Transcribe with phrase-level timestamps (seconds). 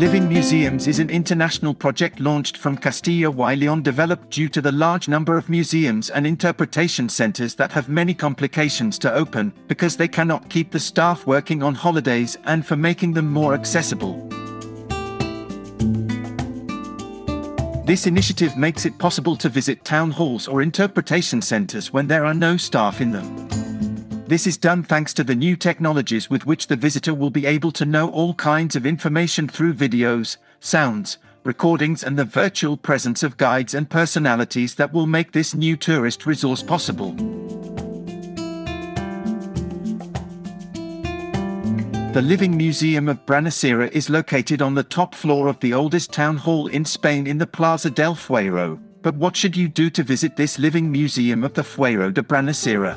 [0.00, 4.72] Living Museums is an international project launched from Castilla y León developed due to the
[4.72, 10.08] large number of museums and interpretation centers that have many complications to open because they
[10.08, 14.29] cannot keep the staff working on holidays and for making them more accessible.
[17.90, 22.32] This initiative makes it possible to visit town halls or interpretation centers when there are
[22.32, 23.48] no staff in them.
[24.28, 27.72] This is done thanks to the new technologies with which the visitor will be able
[27.72, 33.36] to know all kinds of information through videos, sounds, recordings, and the virtual presence of
[33.36, 37.39] guides and personalities that will make this new tourist resource possible.
[42.12, 46.38] The Living Museum of Brañosera is located on the top floor of the oldest town
[46.38, 48.80] hall in Spain in the Plaza del Fuero.
[49.00, 52.96] But what should you do to visit this living museum of the Fuero de Brañosera?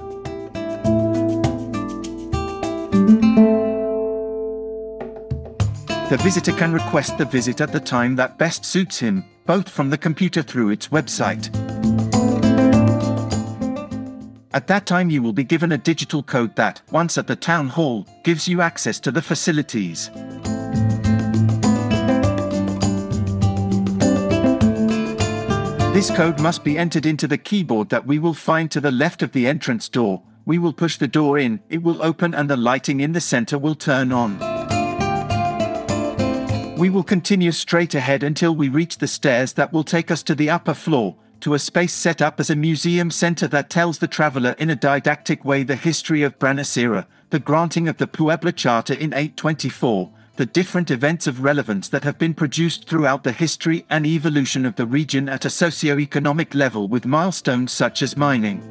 [6.10, 9.92] The visitor can request the visit at the time that best suits him, both from
[9.92, 11.54] the computer through its website.
[14.56, 17.70] At that time, you will be given a digital code that, once at the town
[17.70, 20.12] hall, gives you access to the facilities.
[25.92, 29.24] This code must be entered into the keyboard that we will find to the left
[29.24, 30.22] of the entrance door.
[30.46, 33.58] We will push the door in, it will open, and the lighting in the center
[33.58, 34.38] will turn on.
[36.78, 40.36] We will continue straight ahead until we reach the stairs that will take us to
[40.36, 44.08] the upper floor, to a space set up as a museum center that tells the
[44.08, 48.94] traveler in a didactic way the history of Brañosera, the granting of the Puebla Charter
[48.94, 54.06] in 824, the different events of relevance that have been produced throughout the history and
[54.06, 58.62] evolution of the region at a socio-economic level with milestones such as mining.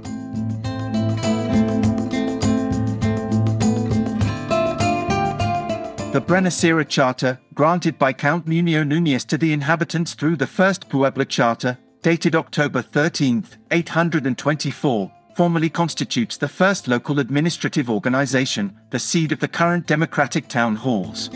[6.13, 11.27] The Brañosera Charter, granted by Count Munio Núñez to the inhabitants through the First Puebla
[11.27, 19.39] Charter, dated October 13, 824, formally constitutes the first local administrative organization, the seed of
[19.39, 21.31] the current democratic town halls.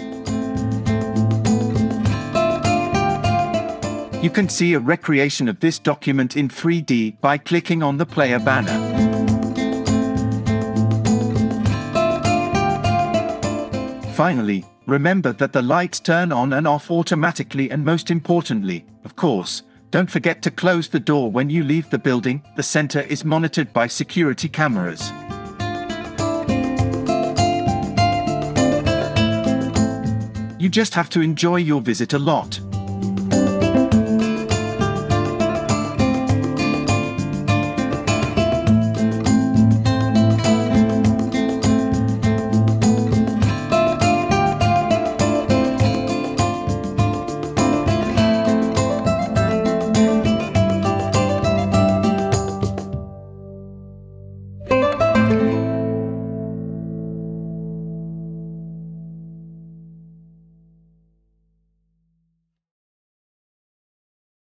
[4.22, 8.40] You can see a recreation of this document in 3D by clicking on the player
[8.40, 8.82] banner.
[14.14, 19.62] Finally, remember that the lights turn on and off automatically and most importantly, of course,
[19.90, 23.72] don't forget to close the door when you leave the building, the center is monitored
[23.72, 25.12] by security cameras.
[30.58, 32.60] You just have to enjoy your visit a lot.